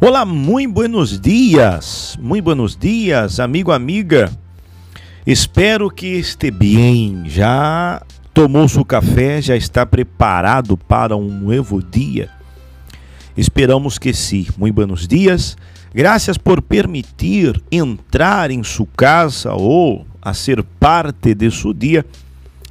Olá, 0.00 0.24
muito 0.24 0.74
buenos 0.74 1.18
dias, 1.18 2.16
muito 2.22 2.44
buenos 2.44 2.76
dias, 2.76 3.40
amigo, 3.40 3.72
amiga. 3.72 4.30
Espero 5.26 5.90
que 5.90 6.06
esteja 6.06 6.54
bem. 6.54 7.24
Já 7.26 8.00
tomou 8.32 8.68
seu 8.68 8.84
café, 8.84 9.42
já 9.42 9.56
está 9.56 9.84
preparado 9.84 10.76
para 10.76 11.16
um 11.16 11.28
novo 11.28 11.82
dia? 11.82 12.30
Esperamos 13.36 13.98
que 13.98 14.14
sim. 14.14 14.46
Muito 14.56 14.76
buenos 14.76 15.08
dias. 15.08 15.56
Graças 15.92 16.38
por 16.38 16.62
permitir 16.62 17.60
entrar 17.68 18.52
em 18.52 18.62
sua 18.62 18.86
casa 18.96 19.52
ou 19.52 20.06
a 20.22 20.32
ser 20.32 20.62
parte 20.78 21.34
de 21.34 21.50
seu 21.50 21.74
dia 21.74 22.06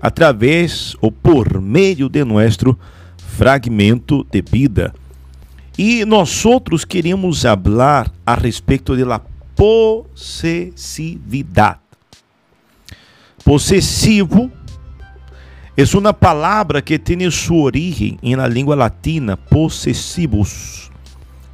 através 0.00 0.96
ou 1.02 1.12
por 1.12 1.60
meio 1.60 2.08
de 2.08 2.24
nosso 2.24 2.78
fragmento 3.18 4.26
de 4.32 4.40
vida. 4.40 4.94
E 5.78 6.04
nós 6.04 6.44
outros 6.44 6.84
queremos 6.84 7.42
falar 7.42 8.12
a 8.26 8.34
respeito 8.34 8.96
da 8.96 9.20
possessividade. 9.56 11.78
Possessivo 13.44 14.50
é 15.76 15.84
uma 15.96 16.12
palavra 16.12 16.82
que 16.82 16.98
tem 16.98 17.30
sua 17.30 17.62
origem 17.62 18.18
na 18.22 18.46
língua 18.46 18.74
latina, 18.74 19.36
possessivos. 19.36 20.90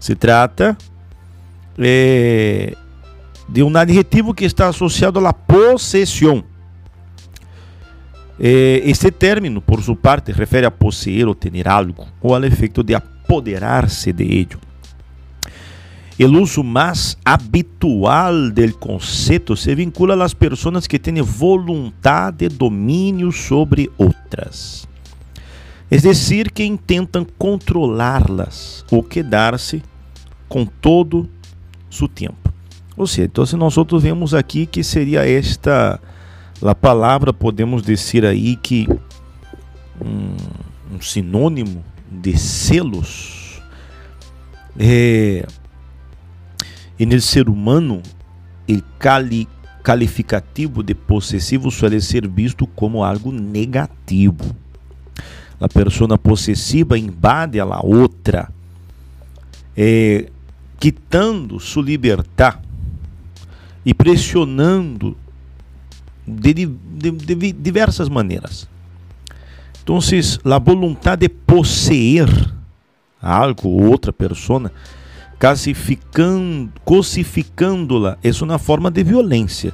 Se 0.00 0.14
trata 0.14 0.76
é, 1.78 2.74
de 3.48 3.62
um 3.62 3.76
adjetivo 3.76 4.34
que 4.34 4.44
está 4.44 4.68
associado 4.68 5.24
à 5.24 5.32
possessão. 5.32 6.42
É, 8.38 8.82
este 8.84 9.10
término, 9.10 9.62
por 9.62 9.82
sua 9.82 9.96
parte, 9.96 10.32
refere 10.32 10.66
a 10.66 10.70
possuir 10.70 11.26
ou 11.26 11.34
ter 11.34 11.68
algo, 11.68 12.06
ou 12.20 12.34
ao 12.34 12.44
efeito 12.44 12.82
de 12.82 12.94
apoderar-se 13.26 14.12
de 14.12 14.24
ello. 14.24 14.60
O 16.18 16.40
uso 16.40 16.64
mais 16.64 17.18
habitual 17.24 18.50
do 18.50 18.74
conceito 18.78 19.54
se 19.56 19.74
vincula 19.74 20.24
às 20.24 20.32
pessoas 20.32 20.86
que 20.86 20.98
têm 20.98 21.20
vontade 21.20 22.48
de 22.48 22.56
domínio 22.56 23.30
sobre 23.32 23.90
outras. 23.98 24.88
É 25.90 25.98
decir, 25.98 26.50
que 26.50 26.64
intentam 26.64 27.26
controlá-las 27.36 28.84
ou 28.90 29.02
quedar-se 29.02 29.82
com 30.48 30.64
todo 30.64 31.28
seu 31.90 32.08
tempo. 32.08 32.52
Ou 32.96 33.06
seja, 33.06 33.24
então 33.24 33.44
se 33.44 33.56
nós 33.56 33.76
outros 33.76 34.02
vemos 34.02 34.32
aqui 34.32 34.64
que 34.64 34.82
seria 34.82 35.28
esta 35.28 36.00
a 36.62 36.74
palavra, 36.74 37.32
podemos 37.32 37.82
dizer 37.82 38.24
aí 38.24 38.56
que 38.56 38.88
um, 40.00 40.96
um 40.96 41.00
sinônimo 41.00 41.84
de 42.10 42.36
selos. 42.38 43.60
É, 44.78 45.46
e 46.98 47.06
no 47.06 47.20
ser 47.20 47.48
humano, 47.48 48.02
o 48.68 48.82
cali, 48.98 49.48
calificativo 49.82 50.82
de 50.82 50.94
possessivo 50.94 51.70
suele 51.70 52.00
ser 52.00 52.26
visto 52.28 52.66
como 52.66 53.04
algo 53.04 53.30
negativo. 53.30 54.56
A 55.60 55.68
pessoa 55.68 56.18
possessiva 56.18 56.98
invade 56.98 57.58
a 57.60 57.80
outra, 57.82 58.50
é, 59.76 60.28
quitando 60.78 61.58
sua 61.58 61.82
liberdade 61.82 62.58
e 63.84 63.94
pressionando 63.94 65.16
de, 66.26 66.52
de, 66.52 66.66
de 67.10 67.52
diversas 67.52 68.08
maneiras. 68.08 68.68
Então, 69.86 70.00
a 70.52 70.58
vontade 70.58 71.20
de 71.20 71.28
possuir 71.28 72.26
algo 73.22 73.68
ou 73.68 73.84
outra 73.84 74.12
pessoa, 74.12 74.72
cosificando-la, 76.84 78.18
é 78.20 78.30
uma 78.42 78.58
forma 78.58 78.90
de 78.90 79.04
violência. 79.04 79.72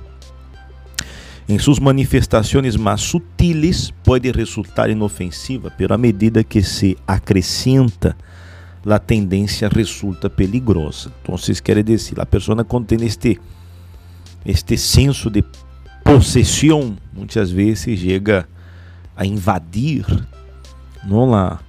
Em 1.49 1.59
suas 1.59 1.79
manifestações 1.79 2.77
mais 2.77 3.01
sutiles, 3.01 3.91
pode 4.05 4.31
resultar 4.31 4.91
inofensiva, 4.91 5.73
pero 5.79 5.95
à 5.95 5.99
medida 5.99 6.45
que 6.45 6.63
se 6.63 6.95
acrescenta, 7.07 8.15
a 8.85 8.99
tendência 8.99 9.67
resulta 9.67 10.29
peligrosa. 10.29 11.11
Então, 11.23 11.39
vocês 11.39 11.59
querem 11.59 11.83
dizer, 11.83 12.21
a 12.21 12.27
pessoa 12.27 12.63
tem 12.87 13.03
este, 13.07 13.41
este 14.45 14.77
senso 14.77 15.31
de 15.31 15.43
possessão, 16.05 16.99
muitas 17.15 17.51
vezes 17.51 17.99
chega 17.99 18.47
a 19.17 19.27
invadir 19.27 20.07
não 21.05 21.31
la, 21.31 21.61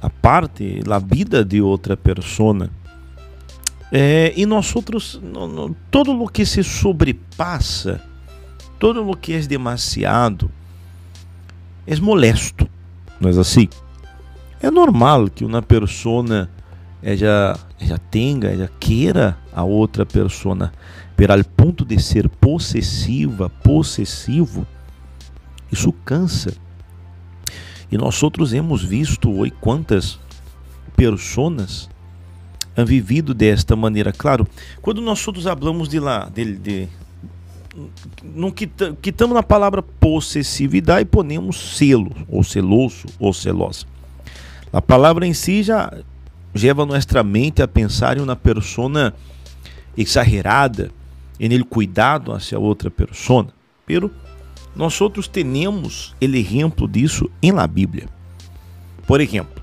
a 0.00 0.10
parte, 0.10 0.82
a 0.88 0.98
vida 0.98 1.44
de 1.44 1.60
outra 1.60 1.96
persona. 1.96 2.70
É, 3.90 4.32
e 4.36 4.44
nós 4.44 4.74
outros, 4.74 5.20
todo 5.90 6.20
o 6.20 6.28
que 6.28 6.44
se 6.44 6.62
sobrepassa, 6.62 8.00
todo 8.78 9.08
o 9.08 9.16
que 9.16 9.32
é 9.32 9.40
demasiado, 9.40 10.50
é 11.86 11.96
molesto, 11.96 12.68
não 13.20 13.30
é 13.30 13.38
assim? 13.38 13.68
É 14.60 14.70
normal 14.70 15.28
que 15.28 15.44
uma 15.44 15.62
persona 15.62 16.50
ela, 17.02 17.58
ela 17.78 17.98
tenha, 18.10 18.48
ela 18.48 18.70
queira 18.80 19.38
a 19.54 19.62
outra 19.62 20.04
persona, 20.04 20.72
pero 21.16 21.32
ao 21.32 21.44
ponto 21.44 21.84
de 21.84 22.02
ser 22.02 22.28
possessiva, 22.28 23.48
possessivo, 23.48 24.66
isso 25.70 25.92
cansa 26.04 26.52
e 27.90 27.96
nós 27.96 28.22
outros 28.22 28.52
hemos 28.52 28.82
visto 28.82 29.30
oi, 29.30 29.50
quantas 29.50 30.18
pessoas 30.96 31.88
han 32.76 32.84
vivido 32.84 33.32
desta 33.32 33.74
maneira. 33.74 34.12
Claro, 34.12 34.46
quando 34.82 35.00
nós 35.00 35.26
outros 35.26 35.44
falamos 35.44 35.88
de 35.88 35.98
lá, 35.98 36.28
de, 36.32 36.56
de 36.56 36.88
não 38.22 38.50
quitamos, 38.50 39.34
na 39.34 39.42
palavra 39.42 39.82
possessividade 39.82 41.02
e 41.02 41.04
ponemos 41.04 41.76
selo, 41.76 42.10
ou 42.28 42.42
celoso, 42.42 43.06
ou 43.18 43.32
celosa. 43.32 43.86
A 44.72 44.80
palavra 44.80 45.26
em 45.26 45.34
si 45.34 45.62
já 45.62 45.92
leva 46.54 46.86
nossa 46.86 47.22
mente 47.22 47.62
a 47.62 47.68
pensar 47.68 48.16
em 48.16 48.20
uma 48.20 48.36
persona 48.36 49.14
exagerada, 49.96 50.90
em 51.38 51.52
ele 51.52 51.64
cuidado 51.64 52.32
hacia 52.32 52.58
outra 52.58 52.90
persona. 52.90 53.48
Pero 53.86 54.10
nós 54.76 55.00
outros 55.00 55.26
temos 55.26 56.14
o 56.20 56.24
exemplo 56.24 56.86
disso 56.86 57.30
em 57.42 57.50
la 57.50 57.66
Bíblia. 57.66 58.06
Por 59.06 59.20
exemplo, 59.20 59.62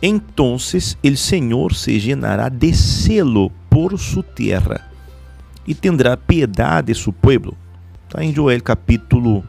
entonces 0.00 0.98
el 1.02 1.16
Senhor 1.16 1.74
se 1.74 1.98
llenará 2.00 2.48
de 2.48 2.74
celo 2.74 3.52
por 3.70 3.96
su 3.98 4.22
terra 4.22 4.90
e 5.66 5.74
tendrá 5.74 6.16
piedade 6.16 6.88
de 6.88 6.94
su 6.94 7.12
pueblo. 7.12 7.56
Está 8.08 8.24
em 8.24 8.34
Joel 8.34 8.62
capítulo 8.62 9.44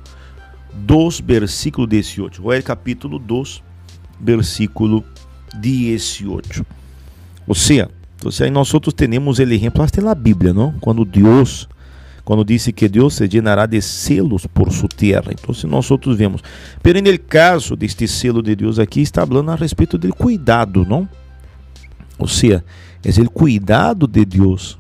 2, 0.74 1.22
versículo 1.22 1.88
18. 1.88 2.38
Joel 2.38 2.64
capítulo 2.64 3.18
2, 3.18 3.64
versículo 4.20 5.04
18. 5.60 6.66
Ou 7.48 7.56
seja, 7.56 7.90
então, 8.16 8.32
aí 8.46 8.52
nós 8.52 8.74
outros 8.74 8.94
temos 8.94 9.40
ele 9.40 9.56
exemplo 9.56 9.82
até 9.82 10.02
na 10.02 10.14
Bíblia, 10.14 10.54
não? 10.54 10.72
Quando 10.80 11.04
Deus 11.04 11.68
quando 12.24 12.46
disse 12.46 12.72
que 12.72 12.88
Deus 12.88 13.16
se 13.16 13.28
llenará 13.28 13.66
de 13.66 13.82
selos 13.82 14.46
por 14.48 14.72
sua 14.72 14.90
terra. 14.90 15.32
Então, 15.32 15.54
se 15.54 15.68
nós 15.68 15.90
outros 15.92 16.18
vemos. 16.18 16.42
Pero 16.82 17.02
no 17.02 17.20
caso 17.20 17.76
deste 17.76 18.08
selo 18.08 18.42
de 18.42 18.56
Deus 18.56 18.80
aqui, 18.80 19.02
está 19.02 19.26
falando 19.26 19.52
a 19.52 19.56
respeito 19.56 19.98
do 19.98 20.14
cuidado, 20.14 20.86
não? 20.86 21.08
Ou 22.18 22.28
seja, 22.28 22.64
é 23.04 23.22
o 23.22 23.30
cuidado 23.30 24.08
de 24.08 24.24
Deus 24.24 24.78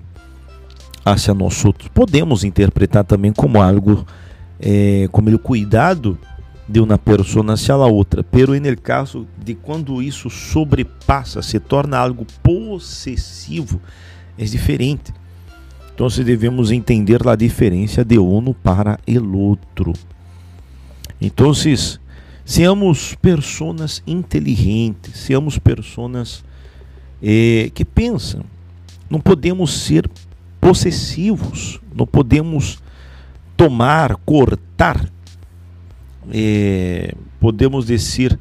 hacia 1.04 1.34
nós 1.34 1.66
outros. 1.66 1.90
Podemos 1.90 2.44
interpretar 2.46 3.04
também 3.04 3.34
como 3.34 3.62
algo, 3.62 4.06
é, 4.60 5.10
como 5.12 5.30
o 5.30 5.40
cuidado 5.40 6.18
de 6.68 6.80
uma 6.80 6.98
pessoa 6.98 7.54
hacia 7.54 7.76
a 7.76 7.86
outra. 7.86 8.24
Pero 8.24 8.58
no 8.58 8.78
caso 8.78 9.28
de 9.44 9.54
quando 9.54 10.02
isso 10.02 10.30
sobrepassa, 10.30 11.42
se 11.42 11.60
torna 11.60 11.98
algo 11.98 12.26
possessivo, 12.42 13.82
é 14.38 14.46
diferente. 14.46 15.14
Então 15.94 16.08
devemos 16.08 16.72
entender 16.72 17.28
a 17.28 17.36
diferença 17.36 18.04
de 18.04 18.18
uno 18.18 18.54
para 18.54 19.00
el 19.06 19.36
outro. 19.36 19.94
Então, 21.22 21.54
seamos 22.44 23.16
pessoas 23.16 24.02
inteligentes, 24.06 25.18
seamos 25.18 25.60
pessoas 25.60 26.44
eh, 27.22 27.72
que 27.76 27.86
pensam. 27.86 28.44
Não 29.10 29.22
podemos 29.22 29.72
ser 29.72 30.10
possessivos, 30.60 31.80
não 31.96 32.08
podemos 32.08 32.80
tomar, 33.56 34.16
cortar, 34.26 35.08
eh, 36.32 37.14
podemos 37.40 37.86
dizer 37.86 38.40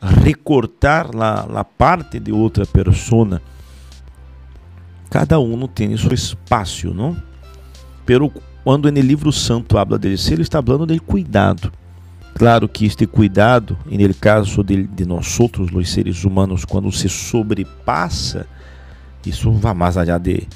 recortar 0.00 1.08
a 1.16 1.64
parte 1.64 2.20
de 2.20 2.32
outra 2.32 2.66
pessoa 2.66 3.40
cada 5.12 5.38
um 5.38 5.68
tem 5.68 5.94
seu 5.94 6.12
espaço, 6.12 6.94
não? 6.94 7.14
Pero 8.06 8.32
quando 8.64 8.90
no 8.90 9.00
livro 9.00 9.30
santo 9.30 9.76
habla 9.76 9.98
dele, 9.98 10.16
ele 10.30 10.40
está 10.40 10.62
falando 10.62 10.86
de 10.86 10.98
cuidado. 10.98 11.70
Claro 12.34 12.66
que 12.66 12.86
este 12.86 13.06
cuidado, 13.06 13.76
no 13.84 14.14
caso 14.14 14.64
de, 14.64 14.86
de 14.86 15.04
nós 15.04 15.38
outros, 15.38 15.70
os 15.70 15.90
seres 15.90 16.24
humanos, 16.24 16.64
quando 16.64 16.90
se 16.90 17.10
sobrepassa 17.10 18.46
isso 19.26 19.52
vai 19.52 19.74
mais 19.74 19.96
allá 19.96 20.16
de, 20.16 20.48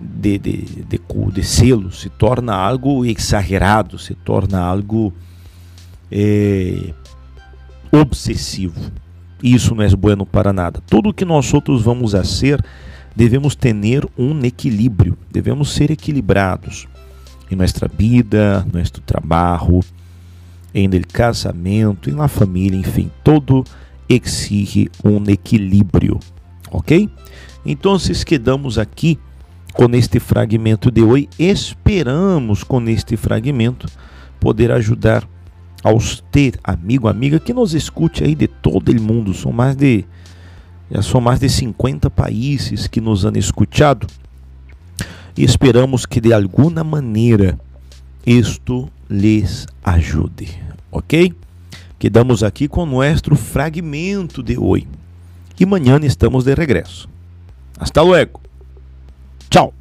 de, 0.00 0.38
de, 0.38 0.62
de, 0.88 1.00
de 1.32 1.42
selo, 1.44 1.92
se 1.92 2.08
torna 2.08 2.54
algo 2.54 3.04
exagerado, 3.04 3.98
se 3.98 4.14
torna 4.14 4.60
algo 4.60 5.12
é, 6.10 6.92
obsessivo. 7.92 8.80
Isso 9.42 9.74
não 9.74 9.84
é 9.84 9.88
bueno 9.90 10.26
para 10.26 10.52
nada. 10.52 10.82
Tudo 10.86 11.14
que 11.14 11.24
nós 11.24 11.52
outros 11.54 11.82
vamos 11.82 12.14
a 12.14 12.24
ser, 12.24 12.64
devemos 13.14 13.54
ter 13.54 13.74
um 14.16 14.38
equilíbrio, 14.44 15.16
devemos 15.30 15.72
ser 15.72 15.90
equilibrados 15.90 16.86
em 17.50 17.56
nossa 17.56 17.88
vida, 17.88 18.66
nosso 18.72 19.00
trabalho, 19.00 19.80
em 20.74 20.88
casamento, 21.02 22.08
em 22.08 22.14
la 22.14 22.28
família, 22.28 22.78
enfim, 22.78 23.10
todo 23.24 23.64
exige 24.08 24.88
um 25.04 25.22
equilíbrio, 25.28 26.18
ok? 26.70 27.08
Então, 27.64 27.96
quedamos 28.24 28.78
aqui 28.78 29.18
com 29.72 29.88
este 29.94 30.18
fragmento 30.18 30.90
de 30.90 31.02
hoje. 31.02 31.28
Esperamos 31.38 32.64
com 32.64 32.82
este 32.88 33.16
fragmento 33.16 33.86
poder 34.38 34.72
ajudar 34.72 35.28
a 35.82 35.92
você, 35.92 36.52
amigo, 36.64 37.08
amiga, 37.08 37.38
que 37.38 37.52
nos 37.52 37.74
escute 37.74 38.24
aí 38.24 38.34
de 38.34 38.46
todo 38.46 38.90
o 38.90 39.00
mundo. 39.00 39.34
São 39.34 39.52
mais 39.52 39.76
de 39.76 40.04
já 40.90 41.02
são 41.02 41.20
mais 41.20 41.38
de 41.38 41.48
50 41.48 42.10
países 42.10 42.86
que 42.86 43.00
nos 43.00 43.24
han 43.24 43.36
escutado 43.36 44.06
e 45.36 45.44
esperamos 45.44 46.04
que 46.04 46.20
de 46.20 46.32
alguma 46.32 46.82
maneira 46.82 47.58
isto 48.26 48.90
lhes 49.08 49.66
ajude, 49.84 50.60
ok? 50.90 51.32
Quedamos 51.98 52.42
aqui 52.42 52.66
com 52.66 52.86
nosso 52.86 53.34
fragmento 53.36 54.42
de 54.42 54.58
hoje 54.58 54.88
e 55.58 55.64
amanhã 55.64 55.98
estamos 56.02 56.44
de 56.44 56.54
regresso. 56.54 57.08
Hasta 57.78 58.02
luego. 58.02 58.40
Tchau. 59.48 59.79